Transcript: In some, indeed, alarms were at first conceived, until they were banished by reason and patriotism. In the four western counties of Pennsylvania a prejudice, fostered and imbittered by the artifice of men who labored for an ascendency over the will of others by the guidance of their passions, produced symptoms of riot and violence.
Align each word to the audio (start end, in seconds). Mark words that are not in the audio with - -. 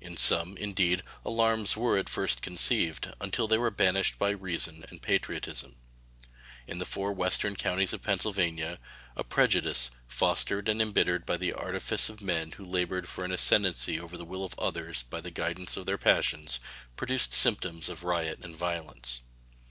In 0.00 0.16
some, 0.16 0.56
indeed, 0.56 1.02
alarms 1.22 1.76
were 1.76 1.98
at 1.98 2.08
first 2.08 2.40
conceived, 2.40 3.12
until 3.20 3.46
they 3.46 3.58
were 3.58 3.70
banished 3.70 4.18
by 4.18 4.30
reason 4.30 4.86
and 4.88 5.02
patriotism. 5.02 5.76
In 6.66 6.78
the 6.78 6.86
four 6.86 7.12
western 7.12 7.56
counties 7.56 7.92
of 7.92 8.00
Pennsylvania 8.00 8.78
a 9.16 9.22
prejudice, 9.22 9.90
fostered 10.08 10.66
and 10.70 10.80
imbittered 10.80 11.26
by 11.26 11.36
the 11.36 11.52
artifice 11.52 12.08
of 12.08 12.22
men 12.22 12.52
who 12.52 12.64
labored 12.64 13.06
for 13.06 13.22
an 13.26 13.32
ascendency 13.32 14.00
over 14.00 14.16
the 14.16 14.24
will 14.24 14.44
of 14.46 14.58
others 14.58 15.02
by 15.02 15.20
the 15.20 15.30
guidance 15.30 15.76
of 15.76 15.84
their 15.84 15.98
passions, 15.98 16.58
produced 16.96 17.34
symptoms 17.34 17.90
of 17.90 18.02
riot 18.02 18.38
and 18.42 18.56
violence. 18.56 19.20